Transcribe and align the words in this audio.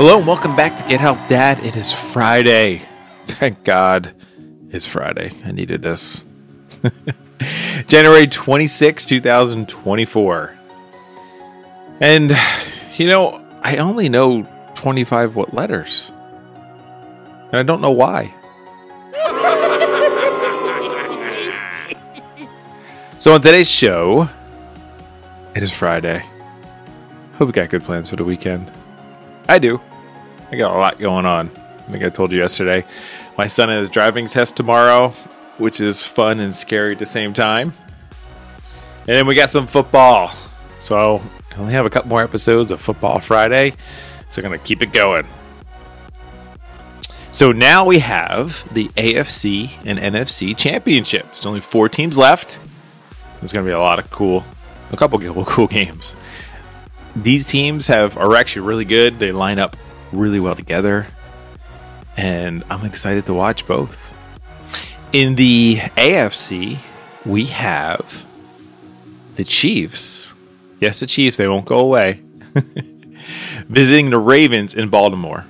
Hello 0.00 0.16
and 0.16 0.26
welcome 0.26 0.56
back 0.56 0.78
to 0.78 0.88
Get 0.88 0.98
Help 0.98 1.18
Dad. 1.28 1.62
It 1.62 1.76
is 1.76 1.92
Friday. 1.92 2.80
Thank 3.26 3.64
God 3.64 4.14
it's 4.70 4.86
Friday. 4.86 5.30
I 5.44 5.52
needed 5.52 5.82
this. 5.82 6.22
January 7.86 8.26
26, 8.26 9.04
2024. 9.04 10.58
And, 12.00 12.34
you 12.96 13.08
know, 13.08 13.46
I 13.60 13.76
only 13.76 14.08
know 14.08 14.44
25 14.74 15.36
what 15.36 15.52
letters. 15.52 16.12
And 17.52 17.56
I 17.56 17.62
don't 17.62 17.82
know 17.82 17.90
why. 17.90 18.32
so 23.18 23.34
on 23.34 23.42
today's 23.42 23.68
show, 23.68 24.30
it 25.54 25.62
is 25.62 25.70
Friday. 25.70 26.24
Hope 27.34 27.48
you 27.48 27.52
got 27.52 27.68
good 27.68 27.82
plans 27.82 28.08
for 28.08 28.16
the 28.16 28.24
weekend. 28.24 28.72
I 29.46 29.58
do. 29.58 29.78
I 30.50 30.56
got 30.56 30.74
a 30.74 30.78
lot 30.78 30.98
going 30.98 31.26
on. 31.26 31.48
I 31.50 31.92
think 31.92 32.04
I 32.04 32.08
told 32.08 32.32
you 32.32 32.38
yesterday. 32.38 32.84
My 33.38 33.46
son 33.46 33.68
has 33.68 33.88
driving 33.88 34.26
test 34.26 34.56
tomorrow, 34.56 35.10
which 35.58 35.80
is 35.80 36.02
fun 36.02 36.40
and 36.40 36.54
scary 36.54 36.92
at 36.92 36.98
the 36.98 37.06
same 37.06 37.34
time. 37.34 37.72
And 39.00 39.16
then 39.16 39.26
we 39.26 39.34
got 39.34 39.50
some 39.50 39.66
football. 39.66 40.32
So 40.78 41.22
I 41.52 41.56
only 41.56 41.72
have 41.72 41.86
a 41.86 41.90
couple 41.90 42.08
more 42.08 42.22
episodes 42.22 42.70
of 42.70 42.80
Football 42.80 43.20
Friday. 43.20 43.74
So 44.28 44.42
I'm 44.42 44.48
going 44.48 44.58
to 44.58 44.64
keep 44.64 44.82
it 44.82 44.92
going. 44.92 45.26
So 47.32 47.52
now 47.52 47.84
we 47.84 48.00
have 48.00 48.72
the 48.74 48.88
AFC 48.88 49.70
and 49.84 49.98
NFC 49.98 50.56
championship. 50.56 51.26
There's 51.32 51.46
only 51.46 51.60
four 51.60 51.88
teams 51.88 52.18
left. 52.18 52.58
There's 53.40 53.52
going 53.52 53.64
to 53.64 53.68
be 53.68 53.72
a 53.72 53.78
lot 53.78 53.98
of 53.98 54.10
cool, 54.10 54.44
a 54.90 54.96
couple 54.96 55.24
of 55.24 55.46
cool 55.46 55.66
games 55.68 56.16
these 57.16 57.48
teams 57.48 57.88
have 57.88 58.16
are 58.16 58.36
actually 58.36 58.66
really 58.66 58.84
good. 58.84 59.18
They 59.18 59.32
line 59.32 59.58
up 59.58 59.76
really 60.12 60.40
well 60.40 60.54
together, 60.54 61.06
and 62.16 62.64
I'm 62.70 62.84
excited 62.84 63.26
to 63.26 63.34
watch 63.34 63.66
both. 63.66 64.16
In 65.12 65.34
the 65.34 65.76
AFC, 65.96 66.78
we 67.26 67.46
have 67.46 68.26
the 69.36 69.44
Chiefs. 69.44 70.34
Yes, 70.80 71.00
the 71.00 71.06
Chiefs. 71.06 71.36
They 71.36 71.48
won't 71.48 71.66
go 71.66 71.78
away. 71.78 72.20
Visiting 73.68 74.10
the 74.10 74.18
Ravens 74.18 74.74
in 74.74 74.88
Baltimore. 74.88 75.44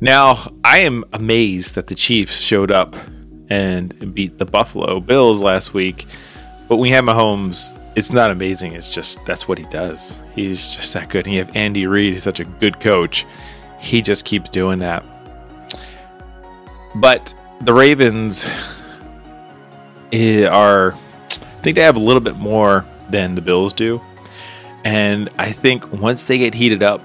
Now, 0.00 0.52
I 0.64 0.78
am 0.78 1.04
amazed 1.12 1.76
that 1.76 1.86
the 1.86 1.94
Chiefs 1.94 2.40
showed 2.40 2.70
up 2.70 2.96
and 3.48 4.14
beat 4.14 4.38
the 4.38 4.44
Buffalo 4.44 5.00
Bills 5.00 5.42
last 5.42 5.74
week. 5.74 6.06
But 6.68 6.76
we 6.76 6.90
have 6.90 7.04
Mahomes 7.04 7.78
it's 7.96 8.12
not 8.12 8.30
amazing. 8.30 8.72
It's 8.72 8.90
just 8.90 9.24
that's 9.24 9.46
what 9.46 9.58
he 9.58 9.64
does. 9.66 10.20
He's 10.34 10.74
just 10.74 10.92
that 10.94 11.08
good. 11.08 11.26
And 11.26 11.34
you 11.34 11.40
have 11.40 11.54
Andy 11.54 11.86
Reid. 11.86 12.12
He's 12.12 12.22
such 12.22 12.40
a 12.40 12.44
good 12.44 12.80
coach. 12.80 13.26
He 13.78 14.02
just 14.02 14.24
keeps 14.24 14.50
doing 14.50 14.78
that. 14.80 15.04
But 16.94 17.34
the 17.60 17.74
Ravens 17.74 18.46
eh, 20.12 20.46
are, 20.46 20.92
I 20.92 21.28
think 21.62 21.76
they 21.76 21.82
have 21.82 21.96
a 21.96 22.00
little 22.00 22.20
bit 22.20 22.36
more 22.36 22.84
than 23.10 23.34
the 23.34 23.40
Bills 23.40 23.72
do. 23.72 24.00
And 24.84 25.28
I 25.38 25.50
think 25.50 25.92
once 25.92 26.26
they 26.26 26.38
get 26.38 26.54
heated 26.54 26.82
up, 26.82 27.04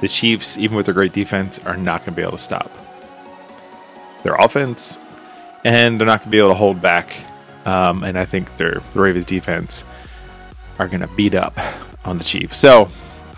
the 0.00 0.08
Chiefs, 0.08 0.58
even 0.58 0.76
with 0.76 0.86
their 0.86 0.94
great 0.94 1.12
defense, 1.12 1.58
are 1.60 1.76
not 1.76 2.00
going 2.00 2.12
to 2.12 2.16
be 2.16 2.22
able 2.22 2.32
to 2.32 2.38
stop 2.38 2.70
their 4.22 4.34
offense, 4.34 4.98
and 5.64 5.98
they're 5.98 6.06
not 6.06 6.20
going 6.20 6.26
to 6.26 6.30
be 6.30 6.38
able 6.38 6.48
to 6.48 6.54
hold 6.54 6.82
back 6.82 7.16
um, 7.66 8.04
and 8.04 8.18
I 8.18 8.24
think 8.24 8.56
their 8.56 8.80
the 8.94 9.00
Ravens 9.00 9.26
defense 9.26 9.84
are 10.78 10.88
going 10.88 11.00
to 11.00 11.08
beat 11.08 11.34
up 11.34 11.58
on 12.04 12.16
the 12.16 12.24
Chiefs. 12.24 12.56
So 12.56 12.88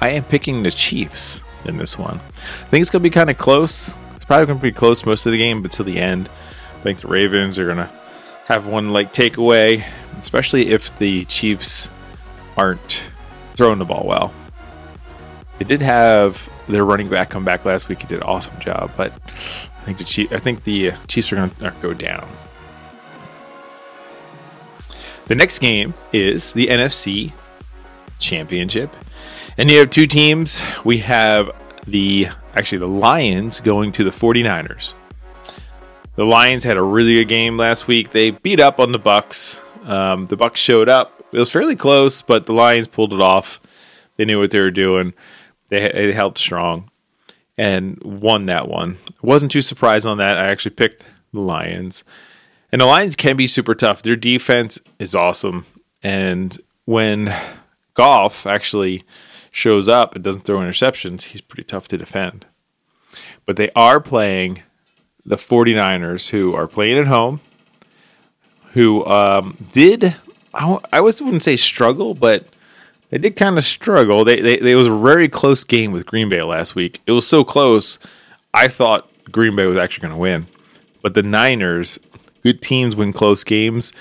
I 0.00 0.10
am 0.10 0.22
picking 0.22 0.62
the 0.62 0.70
Chiefs 0.70 1.42
in 1.64 1.78
this 1.78 1.98
one. 1.98 2.20
I 2.20 2.66
think 2.68 2.82
it's 2.82 2.90
going 2.90 3.02
to 3.02 3.08
be 3.08 3.12
kind 3.12 3.30
of 3.30 3.38
close. 3.38 3.94
It's 4.14 4.24
probably 4.24 4.46
going 4.46 4.58
to 4.58 4.62
be 4.62 4.70
close 4.70 5.04
most 5.04 5.26
of 5.26 5.32
the 5.32 5.38
game, 5.38 5.62
but 5.62 5.72
till 5.72 5.84
the 5.84 5.98
end, 5.98 6.28
I 6.76 6.82
think 6.82 7.00
the 7.00 7.08
Ravens 7.08 7.58
are 7.58 7.64
going 7.64 7.78
to 7.78 7.90
have 8.46 8.66
one 8.66 8.92
like 8.92 9.14
takeaway, 9.14 9.84
especially 10.18 10.70
if 10.70 10.96
the 10.98 11.24
Chiefs 11.24 11.88
aren't 12.56 13.04
throwing 13.54 13.78
the 13.78 13.84
ball 13.84 14.06
well. 14.06 14.32
They 15.58 15.64
did 15.64 15.80
have 15.80 16.52
their 16.68 16.84
running 16.84 17.08
back 17.08 17.30
come 17.30 17.44
back 17.44 17.64
last 17.64 17.88
week. 17.88 18.02
He 18.02 18.06
did 18.06 18.18
an 18.18 18.24
awesome 18.24 18.60
job, 18.60 18.92
but 18.96 19.12
I 19.12 19.84
think 19.84 19.98
the 19.98 20.04
Chief, 20.04 20.32
I 20.32 20.38
think 20.38 20.64
the 20.64 20.92
Chiefs 21.08 21.32
are 21.32 21.36
going 21.36 21.50
to 21.50 21.74
go 21.80 21.94
down. 21.94 22.28
The 25.28 25.34
next 25.34 25.58
game 25.58 25.92
is 26.10 26.54
the 26.54 26.68
NFC 26.68 27.32
Championship. 28.18 28.90
And 29.58 29.70
you 29.70 29.78
have 29.80 29.90
two 29.90 30.06
teams. 30.06 30.62
We 30.84 30.98
have 30.98 31.50
the 31.86 32.28
actually 32.54 32.78
the 32.78 32.88
Lions 32.88 33.60
going 33.60 33.92
to 33.92 34.04
the 34.04 34.10
49ers. 34.10 34.94
The 36.14 36.24
Lions 36.24 36.64
had 36.64 36.78
a 36.78 36.82
really 36.82 37.14
good 37.14 37.28
game 37.28 37.58
last 37.58 37.86
week. 37.86 38.10
They 38.12 38.30
beat 38.30 38.58
up 38.58 38.80
on 38.80 38.92
the 38.92 38.98
Bucks. 38.98 39.60
Um, 39.84 40.28
the 40.28 40.36
Bucks 40.36 40.60
showed 40.60 40.88
up. 40.88 41.22
It 41.30 41.38
was 41.38 41.50
fairly 41.50 41.76
close, 41.76 42.22
but 42.22 42.46
the 42.46 42.54
Lions 42.54 42.86
pulled 42.86 43.12
it 43.12 43.20
off. 43.20 43.60
They 44.16 44.24
knew 44.24 44.40
what 44.40 44.50
they 44.50 44.60
were 44.60 44.70
doing. 44.70 45.12
They, 45.68 45.92
they 45.92 46.12
held 46.12 46.38
strong 46.38 46.90
and 47.58 48.02
won 48.02 48.46
that 48.46 48.66
one. 48.66 48.96
wasn't 49.20 49.52
too 49.52 49.62
surprised 49.62 50.06
on 50.06 50.16
that. 50.18 50.38
I 50.38 50.46
actually 50.46 50.74
picked 50.74 51.04
the 51.34 51.40
Lions. 51.40 52.02
And 52.70 52.80
the 52.80 52.86
Lions 52.86 53.16
can 53.16 53.36
be 53.36 53.46
super 53.46 53.74
tough. 53.74 54.02
Their 54.02 54.16
defense 54.16 54.78
is 54.98 55.14
awesome. 55.14 55.64
And 56.02 56.58
when 56.84 57.34
Goff 57.94 58.46
actually 58.46 59.04
shows 59.50 59.88
up 59.88 60.14
and 60.14 60.22
doesn't 60.22 60.42
throw 60.42 60.58
interceptions, 60.58 61.22
he's 61.22 61.40
pretty 61.40 61.64
tough 61.64 61.88
to 61.88 61.98
defend. 61.98 62.46
But 63.46 63.56
they 63.56 63.70
are 63.74 64.00
playing 64.00 64.62
the 65.24 65.36
49ers, 65.36 66.30
who 66.30 66.54
are 66.54 66.66
playing 66.66 66.98
at 66.98 67.06
home, 67.06 67.40
who 68.72 69.04
um, 69.06 69.68
did, 69.72 70.16
I, 70.54 70.78
I 70.92 71.00
wouldn't 71.00 71.42
say 71.42 71.56
struggle, 71.56 72.14
but 72.14 72.46
they 73.10 73.18
did 73.18 73.36
kind 73.36 73.58
of 73.58 73.64
struggle. 73.64 74.24
They, 74.24 74.40
they, 74.40 74.58
they, 74.58 74.72
it 74.72 74.76
was 74.76 74.86
a 74.86 74.96
very 74.96 75.28
close 75.28 75.64
game 75.64 75.92
with 75.92 76.06
Green 76.06 76.28
Bay 76.28 76.42
last 76.42 76.74
week. 76.74 77.00
It 77.06 77.12
was 77.12 77.26
so 77.26 77.44
close, 77.44 77.98
I 78.52 78.68
thought 78.68 79.10
Green 79.30 79.56
Bay 79.56 79.66
was 79.66 79.78
actually 79.78 80.02
going 80.02 80.14
to 80.14 80.20
win. 80.20 80.46
But 81.02 81.14
the 81.14 81.22
Niners 81.22 81.98
good 82.48 82.62
teams 82.62 82.96
win 82.96 83.12
close 83.12 83.44
games, 83.44 83.92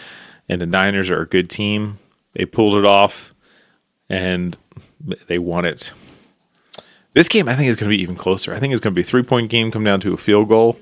and 0.47 0.61
the 0.61 0.65
Niners 0.65 1.09
are 1.09 1.21
a 1.21 1.27
good 1.27 1.49
team. 1.49 1.99
They 2.33 2.45
pulled 2.45 2.75
it 2.75 2.85
off, 2.85 3.33
and 4.09 4.55
they 5.27 5.37
won 5.37 5.65
it. 5.65 5.91
This 7.13 7.27
game, 7.27 7.49
I 7.49 7.55
think, 7.55 7.67
is 7.67 7.75
going 7.75 7.91
to 7.91 7.97
be 7.97 8.01
even 8.01 8.15
closer. 8.15 8.53
I 8.53 8.59
think 8.59 8.71
it's 8.71 8.79
going 8.79 8.93
to 8.93 8.95
be 8.95 9.01
a 9.01 9.03
three 9.03 9.23
point 9.23 9.49
game, 9.49 9.69
come 9.69 9.83
down 9.83 9.99
to 10.01 10.13
a 10.13 10.17
field 10.17 10.47
goal. 10.47 10.77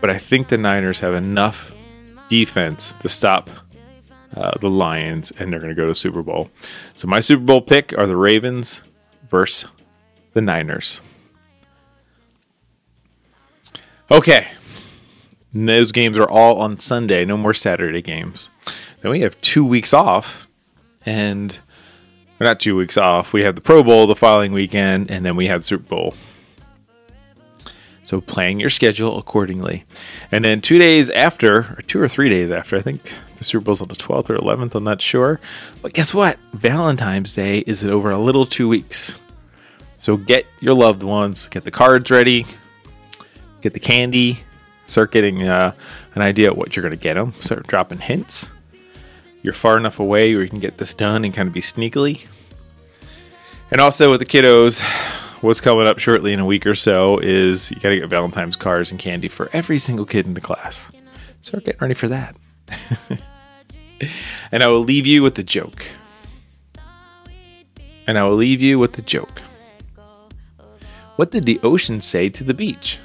But 0.00 0.10
I 0.10 0.18
think 0.18 0.48
the 0.48 0.58
Niners 0.58 0.98
have 1.00 1.14
enough 1.14 1.72
defense 2.28 2.92
to 3.00 3.08
stop 3.08 3.48
uh, 4.34 4.58
the 4.60 4.70
Lions, 4.70 5.32
and 5.38 5.52
they're 5.52 5.60
going 5.60 5.74
to 5.74 5.80
go 5.80 5.86
to 5.86 5.94
Super 5.94 6.22
Bowl. 6.22 6.50
So 6.96 7.06
my 7.06 7.20
Super 7.20 7.44
Bowl 7.44 7.60
pick 7.60 7.96
are 7.96 8.06
the 8.06 8.16
Ravens 8.16 8.82
versus 9.28 9.70
the 10.32 10.40
Niners. 10.40 11.00
Okay, 14.10 14.48
and 15.52 15.68
those 15.68 15.92
games 15.92 16.16
are 16.16 16.28
all 16.28 16.60
on 16.60 16.78
Sunday, 16.80 17.24
no 17.24 17.36
more 17.36 17.54
Saturday 17.54 18.02
games. 18.02 18.50
Then 19.00 19.10
we 19.10 19.20
have 19.20 19.40
two 19.40 19.64
weeks 19.64 19.92
off, 19.92 20.46
and 21.04 21.58
we're 22.38 22.46
not 22.46 22.60
two 22.60 22.76
weeks 22.76 22.96
off. 22.96 23.32
We 23.32 23.42
have 23.42 23.54
the 23.54 23.60
Pro 23.60 23.82
Bowl 23.82 24.06
the 24.06 24.16
following 24.16 24.52
weekend, 24.52 25.10
and 25.10 25.24
then 25.24 25.36
we 25.36 25.46
have 25.46 25.64
Super 25.64 25.84
Bowl. 25.84 26.14
So 28.02 28.20
playing 28.20 28.60
your 28.60 28.70
schedule 28.70 29.18
accordingly. 29.18 29.84
And 30.32 30.44
then 30.44 30.60
two 30.60 30.78
days 30.78 31.10
after, 31.10 31.58
or 31.58 31.82
two 31.86 32.00
or 32.00 32.08
three 32.08 32.28
days 32.28 32.50
after, 32.50 32.76
I 32.76 32.80
think 32.80 33.14
the 33.36 33.44
Super 33.44 33.64
Bowl's 33.64 33.82
on 33.82 33.88
the 33.88 33.94
12th 33.94 34.30
or 34.30 34.36
11th, 34.36 34.74
I'm 34.74 34.84
not 34.84 35.00
sure. 35.00 35.38
But 35.82 35.92
guess 35.92 36.12
what? 36.12 36.38
Valentine's 36.52 37.34
Day 37.34 37.58
is 37.58 37.84
in 37.84 37.90
over 37.90 38.10
a 38.10 38.18
little 38.18 38.46
two 38.46 38.68
weeks. 38.68 39.16
So 39.96 40.16
get 40.16 40.46
your 40.60 40.74
loved 40.74 41.02
ones, 41.02 41.46
get 41.46 41.64
the 41.64 41.70
cards 41.70 42.10
ready, 42.10 42.46
get 43.60 43.74
the 43.74 43.80
candy, 43.80 44.40
start 44.90 45.12
getting 45.12 45.42
uh, 45.42 45.72
an 46.14 46.22
idea 46.22 46.50
of 46.50 46.56
what 46.56 46.74
you're 46.74 46.82
going 46.82 46.96
to 46.96 47.02
get 47.02 47.14
them. 47.14 47.32
Start 47.40 47.66
dropping 47.66 47.98
hints. 47.98 48.50
You're 49.42 49.54
far 49.54 49.76
enough 49.76 49.98
away 49.98 50.34
where 50.34 50.42
you 50.42 50.50
can 50.50 50.60
get 50.60 50.78
this 50.78 50.92
done 50.92 51.24
and 51.24 51.32
kind 51.32 51.46
of 51.46 51.54
be 51.54 51.60
sneakily. 51.60 52.26
And 53.70 53.80
also 53.80 54.10
with 54.10 54.20
the 54.20 54.26
kiddos, 54.26 54.82
what's 55.42 55.60
coming 55.60 55.86
up 55.86 55.98
shortly 55.98 56.32
in 56.32 56.40
a 56.40 56.44
week 56.44 56.66
or 56.66 56.74
so 56.74 57.18
is 57.18 57.70
you 57.70 57.78
got 57.78 57.90
to 57.90 58.00
get 58.00 58.08
Valentine's 58.08 58.56
cards 58.56 58.90
and 58.90 59.00
candy 59.00 59.28
for 59.28 59.48
every 59.52 59.78
single 59.78 60.04
kid 60.04 60.26
in 60.26 60.34
the 60.34 60.40
class. 60.40 60.90
Start 61.40 61.64
getting 61.64 61.80
ready 61.80 61.94
for 61.94 62.08
that. 62.08 62.36
and 64.52 64.62
I 64.62 64.68
will 64.68 64.82
leave 64.82 65.06
you 65.06 65.22
with 65.22 65.36
the 65.36 65.42
joke. 65.42 65.86
And 68.06 68.18
I 68.18 68.24
will 68.24 68.36
leave 68.36 68.60
you 68.60 68.78
with 68.78 68.94
the 68.94 69.02
joke. 69.02 69.40
What 71.16 71.30
did 71.30 71.44
the 71.44 71.60
ocean 71.62 72.00
say 72.00 72.28
to 72.30 72.44
the 72.44 72.54
beach? 72.54 72.98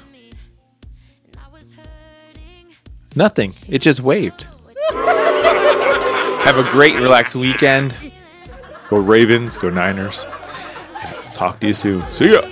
Nothing. 3.16 3.54
It 3.66 3.80
just 3.80 4.00
waved. 4.00 4.46
Have 4.92 6.58
a 6.58 6.70
great, 6.70 6.94
relaxed 6.94 7.34
weekend. 7.34 7.94
Go 8.88 8.98
Ravens. 8.98 9.56
Go 9.56 9.70
Niners. 9.70 10.26
Talk 11.32 11.58
to 11.60 11.66
you 11.68 11.74
soon. 11.74 12.06
See 12.12 12.32
ya. 12.32 12.42